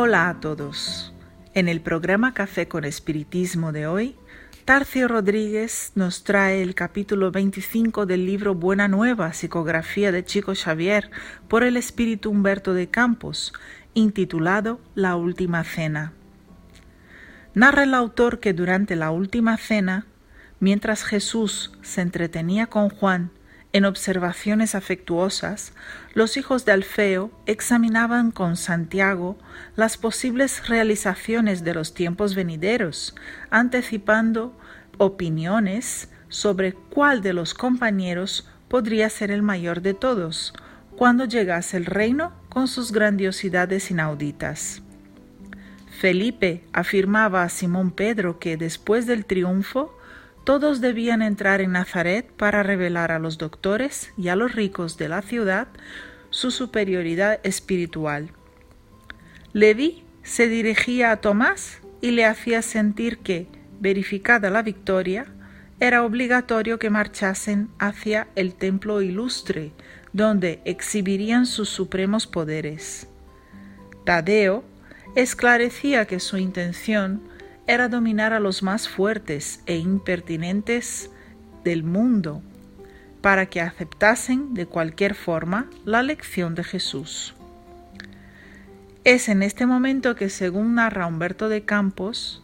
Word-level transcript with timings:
Hola 0.00 0.28
a 0.28 0.38
todos. 0.38 1.12
En 1.54 1.66
el 1.66 1.80
programa 1.80 2.32
Café 2.32 2.68
con 2.68 2.84
Espiritismo 2.84 3.72
de 3.72 3.88
hoy, 3.88 4.14
Tarcio 4.64 5.08
Rodríguez 5.08 5.90
nos 5.96 6.22
trae 6.22 6.62
el 6.62 6.76
capítulo 6.76 7.32
25 7.32 8.06
del 8.06 8.24
libro 8.24 8.54
Buena 8.54 8.86
Nueva, 8.86 9.32
psicografía 9.32 10.12
de 10.12 10.24
Chico 10.24 10.54
Xavier, 10.54 11.10
por 11.48 11.64
el 11.64 11.76
espíritu 11.76 12.30
Humberto 12.30 12.74
de 12.74 12.86
Campos, 12.86 13.52
intitulado 13.92 14.78
La 14.94 15.16
Última 15.16 15.64
Cena. 15.64 16.12
Narra 17.54 17.82
el 17.82 17.92
autor 17.92 18.38
que 18.38 18.52
durante 18.52 18.94
la 18.94 19.10
Última 19.10 19.56
Cena, 19.56 20.06
mientras 20.60 21.02
Jesús 21.02 21.72
se 21.82 22.02
entretenía 22.02 22.68
con 22.68 22.88
Juan 22.88 23.32
en 23.72 23.84
observaciones 23.84 24.74
afectuosas, 24.74 25.72
los 26.14 26.36
hijos 26.36 26.64
de 26.64 26.72
Alfeo 26.72 27.30
examinaban 27.46 28.30
con 28.30 28.56
Santiago 28.56 29.36
las 29.76 29.98
posibles 29.98 30.68
realizaciones 30.68 31.64
de 31.64 31.74
los 31.74 31.92
tiempos 31.92 32.34
venideros, 32.34 33.14
anticipando 33.50 34.56
opiniones 34.96 36.08
sobre 36.28 36.72
cuál 36.72 37.20
de 37.20 37.32
los 37.34 37.54
compañeros 37.54 38.48
podría 38.68 39.10
ser 39.10 39.30
el 39.30 39.42
mayor 39.42 39.82
de 39.82 39.94
todos, 39.94 40.54
cuando 40.96 41.26
llegase 41.26 41.76
el 41.76 41.86
reino 41.86 42.32
con 42.48 42.68
sus 42.68 42.90
grandiosidades 42.90 43.90
inauditas. 43.90 44.82
Felipe 45.98 46.64
afirmaba 46.72 47.42
a 47.42 47.48
Simón 47.48 47.90
Pedro 47.90 48.38
que 48.38 48.56
después 48.56 49.06
del 49.06 49.24
triunfo 49.24 49.97
todos 50.48 50.80
debían 50.80 51.20
entrar 51.20 51.60
en 51.60 51.72
Nazaret 51.72 52.26
para 52.26 52.62
revelar 52.62 53.12
a 53.12 53.18
los 53.18 53.36
doctores 53.36 54.14
y 54.16 54.28
a 54.28 54.34
los 54.34 54.54
ricos 54.54 54.96
de 54.96 55.10
la 55.10 55.20
ciudad 55.20 55.68
su 56.30 56.50
superioridad 56.50 57.38
espiritual. 57.42 58.30
Leví 59.52 60.04
se 60.22 60.48
dirigía 60.48 61.10
a 61.10 61.18
Tomás 61.18 61.82
y 62.00 62.12
le 62.12 62.24
hacía 62.24 62.62
sentir 62.62 63.18
que, 63.18 63.46
verificada 63.78 64.48
la 64.48 64.62
victoria, 64.62 65.26
era 65.80 66.02
obligatorio 66.02 66.78
que 66.78 66.88
marchasen 66.88 67.68
hacia 67.78 68.28
el 68.34 68.54
templo 68.54 69.02
ilustre, 69.02 69.72
donde 70.14 70.62
exhibirían 70.64 71.44
sus 71.44 71.68
supremos 71.68 72.26
poderes. 72.26 73.06
Tadeo 74.06 74.64
esclarecía 75.14 76.06
que 76.06 76.20
su 76.20 76.38
intención 76.38 77.20
era 77.68 77.88
dominar 77.88 78.32
a 78.32 78.40
los 78.40 78.62
más 78.62 78.88
fuertes 78.88 79.60
e 79.66 79.76
impertinentes 79.76 81.10
del 81.64 81.84
mundo 81.84 82.42
para 83.20 83.44
que 83.46 83.60
aceptasen 83.60 84.54
de 84.54 84.64
cualquier 84.64 85.14
forma 85.14 85.68
la 85.84 86.02
lección 86.02 86.54
de 86.54 86.64
Jesús. 86.64 87.34
Es 89.04 89.28
en 89.28 89.42
este 89.42 89.66
momento 89.66 90.16
que, 90.16 90.30
según 90.30 90.76
narra 90.76 91.06
Humberto 91.06 91.50
de 91.50 91.66
Campos, 91.66 92.42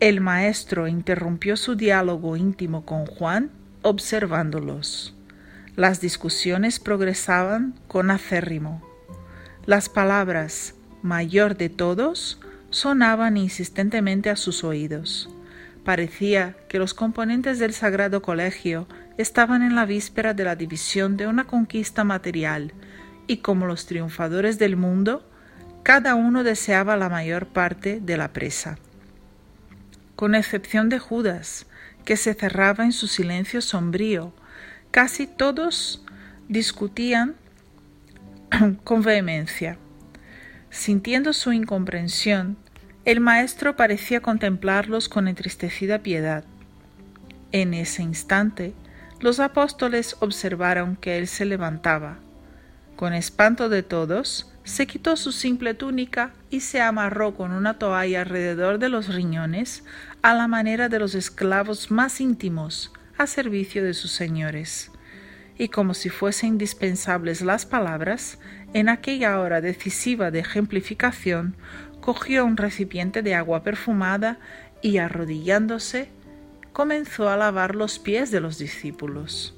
el 0.00 0.22
maestro 0.22 0.88
interrumpió 0.88 1.58
su 1.58 1.74
diálogo 1.74 2.34
íntimo 2.36 2.86
con 2.86 3.04
Juan 3.04 3.50
observándolos. 3.82 5.14
Las 5.76 6.00
discusiones 6.00 6.80
progresaban 6.80 7.74
con 7.88 8.10
acérrimo. 8.10 8.82
Las 9.66 9.90
palabras 9.90 10.74
mayor 11.02 11.58
de 11.58 11.68
todos 11.68 12.40
sonaban 12.70 13.36
insistentemente 13.36 14.30
a 14.30 14.36
sus 14.36 14.64
oídos. 14.64 15.28
Parecía 15.84 16.56
que 16.68 16.78
los 16.78 16.94
componentes 16.94 17.58
del 17.58 17.72
Sagrado 17.72 18.22
Colegio 18.22 18.86
estaban 19.18 19.62
en 19.62 19.74
la 19.74 19.86
víspera 19.86 20.34
de 20.34 20.44
la 20.44 20.56
división 20.56 21.16
de 21.16 21.26
una 21.26 21.46
conquista 21.46 22.04
material, 22.04 22.72
y 23.26 23.38
como 23.38 23.66
los 23.66 23.86
triunfadores 23.86 24.58
del 24.58 24.76
mundo, 24.76 25.28
cada 25.82 26.14
uno 26.14 26.44
deseaba 26.44 26.96
la 26.96 27.08
mayor 27.08 27.46
parte 27.46 28.00
de 28.00 28.16
la 28.16 28.32
presa. 28.32 28.78
Con 30.16 30.34
excepción 30.34 30.88
de 30.88 30.98
Judas, 30.98 31.66
que 32.04 32.16
se 32.16 32.34
cerraba 32.34 32.84
en 32.84 32.92
su 32.92 33.06
silencio 33.06 33.60
sombrío, 33.60 34.32
casi 34.90 35.26
todos 35.26 36.04
discutían 36.48 37.36
con 38.84 39.02
vehemencia. 39.02 39.78
Sintiendo 40.70 41.32
su 41.32 41.52
incomprensión, 41.52 42.56
el 43.04 43.20
maestro 43.20 43.74
parecía 43.74 44.20
contemplarlos 44.20 45.08
con 45.08 45.26
entristecida 45.26 45.98
piedad. 45.98 46.44
En 47.50 47.74
ese 47.74 48.02
instante, 48.02 48.72
los 49.18 49.40
apóstoles 49.40 50.16
observaron 50.20 50.94
que 50.94 51.18
él 51.18 51.26
se 51.26 51.44
levantaba. 51.44 52.18
Con 52.94 53.14
espanto 53.14 53.68
de 53.68 53.82
todos, 53.82 54.52
se 54.62 54.86
quitó 54.86 55.16
su 55.16 55.32
simple 55.32 55.74
túnica 55.74 56.32
y 56.50 56.60
se 56.60 56.80
amarró 56.80 57.34
con 57.34 57.50
una 57.50 57.78
toalla 57.78 58.20
alrededor 58.20 58.78
de 58.78 58.90
los 58.90 59.12
riñones, 59.12 59.82
a 60.22 60.34
la 60.34 60.46
manera 60.46 60.88
de 60.88 61.00
los 61.00 61.16
esclavos 61.16 61.90
más 61.90 62.20
íntimos, 62.20 62.92
a 63.18 63.26
servicio 63.26 63.82
de 63.82 63.94
sus 63.94 64.12
señores 64.12 64.92
y 65.58 65.68
como 65.68 65.94
si 65.94 66.08
fuesen 66.08 66.50
indispensables 66.50 67.42
las 67.42 67.66
palabras, 67.66 68.38
en 68.72 68.88
aquella 68.88 69.38
hora 69.40 69.60
decisiva 69.60 70.30
de 70.30 70.40
ejemplificación, 70.40 71.56
cogió 72.00 72.44
un 72.44 72.56
recipiente 72.56 73.22
de 73.22 73.34
agua 73.34 73.62
perfumada 73.62 74.38
y 74.82 74.98
arrodillándose, 74.98 76.08
comenzó 76.72 77.28
a 77.28 77.36
lavar 77.36 77.74
los 77.74 77.98
pies 77.98 78.30
de 78.30 78.40
los 78.40 78.58
discípulos. 78.58 79.54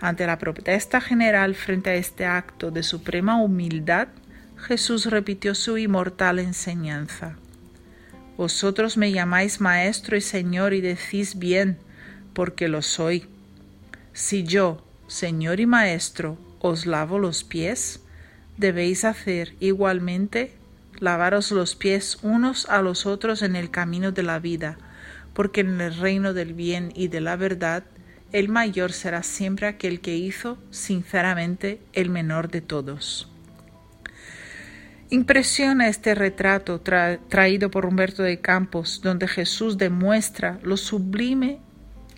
Ante 0.00 0.26
la 0.26 0.38
protesta 0.38 1.00
general 1.00 1.54
frente 1.54 1.90
a 1.90 1.94
este 1.94 2.24
acto 2.24 2.70
de 2.70 2.82
suprema 2.82 3.40
humildad, 3.42 4.08
Jesús 4.56 5.06
repitió 5.06 5.54
su 5.54 5.78
inmortal 5.78 6.38
enseñanza. 6.38 7.36
Vosotros 8.36 8.96
me 8.96 9.12
llamáis 9.12 9.60
Maestro 9.60 10.16
y 10.16 10.20
Señor 10.20 10.72
y 10.72 10.80
decís 10.80 11.38
bien, 11.38 11.78
porque 12.32 12.68
lo 12.68 12.82
soy. 12.82 13.26
Si 14.12 14.44
yo, 14.44 14.82
Señor 15.10 15.58
y 15.58 15.66
Maestro, 15.66 16.38
os 16.60 16.86
lavo 16.86 17.18
los 17.18 17.42
pies, 17.42 18.00
debéis 18.58 19.04
hacer 19.04 19.56
igualmente 19.58 20.54
lavaros 21.00 21.50
los 21.50 21.74
pies 21.74 22.18
unos 22.22 22.68
a 22.70 22.80
los 22.80 23.06
otros 23.06 23.42
en 23.42 23.56
el 23.56 23.72
camino 23.72 24.12
de 24.12 24.22
la 24.22 24.38
vida, 24.38 24.78
porque 25.34 25.62
en 25.62 25.80
el 25.80 25.96
reino 25.96 26.32
del 26.32 26.54
bien 26.54 26.92
y 26.94 27.08
de 27.08 27.20
la 27.20 27.34
verdad 27.34 27.82
el 28.30 28.48
mayor 28.48 28.92
será 28.92 29.24
siempre 29.24 29.66
aquel 29.66 30.00
que 30.00 30.16
hizo 30.16 30.58
sinceramente 30.70 31.80
el 31.92 32.08
menor 32.08 32.48
de 32.48 32.60
todos. 32.60 33.28
Impresiona 35.08 35.88
este 35.88 36.14
retrato 36.14 36.80
traído 36.80 37.68
por 37.72 37.84
Humberto 37.84 38.22
de 38.22 38.38
Campos, 38.40 39.00
donde 39.02 39.26
Jesús 39.26 39.76
demuestra 39.76 40.60
lo 40.62 40.76
sublime 40.76 41.58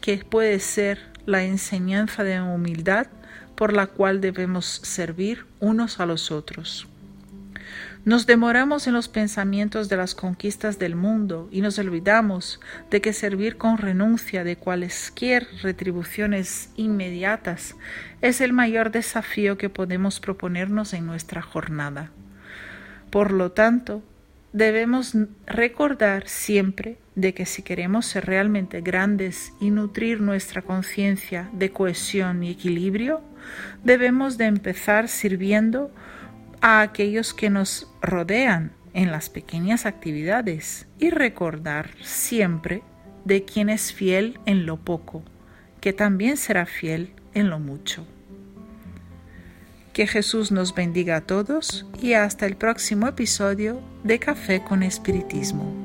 que 0.02 0.18
puede 0.18 0.60
ser 0.60 1.11
la 1.26 1.44
enseñanza 1.44 2.24
de 2.24 2.40
humildad 2.40 3.06
por 3.54 3.72
la 3.72 3.86
cual 3.86 4.20
debemos 4.20 4.66
servir 4.66 5.46
unos 5.60 6.00
a 6.00 6.06
los 6.06 6.30
otros. 6.30 6.88
Nos 8.04 8.26
demoramos 8.26 8.88
en 8.88 8.94
los 8.94 9.08
pensamientos 9.08 9.88
de 9.88 9.96
las 9.96 10.16
conquistas 10.16 10.80
del 10.80 10.96
mundo 10.96 11.48
y 11.52 11.60
nos 11.60 11.78
olvidamos 11.78 12.58
de 12.90 13.00
que 13.00 13.12
servir 13.12 13.56
con 13.56 13.78
renuncia 13.78 14.42
de 14.42 14.56
cualesquier 14.56 15.46
retribuciones 15.62 16.70
inmediatas 16.74 17.76
es 18.20 18.40
el 18.40 18.52
mayor 18.52 18.90
desafío 18.90 19.56
que 19.56 19.68
podemos 19.68 20.18
proponernos 20.18 20.94
en 20.94 21.06
nuestra 21.06 21.42
jornada. 21.42 22.10
Por 23.10 23.30
lo 23.30 23.52
tanto, 23.52 24.02
debemos 24.52 25.16
recordar 25.46 26.28
siempre 26.28 26.98
de 27.14 27.34
que 27.34 27.46
si 27.46 27.62
queremos 27.62 28.06
ser 28.06 28.26
realmente 28.26 28.80
grandes 28.80 29.52
y 29.60 29.70
nutrir 29.70 30.20
nuestra 30.20 30.62
conciencia 30.62 31.50
de 31.52 31.70
cohesión 31.70 32.42
y 32.42 32.50
equilibrio, 32.50 33.22
debemos 33.84 34.38
de 34.38 34.46
empezar 34.46 35.08
sirviendo 35.08 35.90
a 36.60 36.80
aquellos 36.80 37.34
que 37.34 37.50
nos 37.50 37.92
rodean 38.00 38.72
en 38.94 39.10
las 39.10 39.30
pequeñas 39.30 39.86
actividades 39.86 40.86
y 40.98 41.10
recordar 41.10 41.90
siempre 42.02 42.82
de 43.24 43.44
quien 43.44 43.68
es 43.68 43.92
fiel 43.92 44.38
en 44.46 44.66
lo 44.66 44.78
poco, 44.78 45.22
que 45.80 45.92
también 45.92 46.36
será 46.36 46.66
fiel 46.66 47.12
en 47.34 47.50
lo 47.50 47.58
mucho. 47.58 48.06
Que 49.92 50.06
Jesús 50.06 50.50
nos 50.50 50.74
bendiga 50.74 51.16
a 51.16 51.20
todos 51.20 51.84
y 52.00 52.14
hasta 52.14 52.46
el 52.46 52.56
próximo 52.56 53.08
episodio 53.08 53.80
de 54.04 54.18
Café 54.18 54.62
con 54.64 54.82
Espiritismo. 54.82 55.81